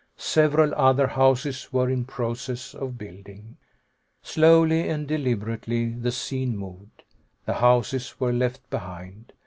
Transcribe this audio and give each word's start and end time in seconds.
Several 0.17 0.73
other 0.73 1.05
houses 1.05 1.71
were 1.71 1.87
in 1.87 2.05
process 2.05 2.73
of 2.73 2.97
building. 2.97 3.57
Slowly 4.23 4.89
and 4.89 5.07
deliberately, 5.07 5.93
the 5.93 6.11
scene 6.11 6.57
moved. 6.57 7.03
The 7.45 7.53
houses 7.53 8.19
were 8.19 8.33
left 8.33 8.67
behind. 8.71 9.31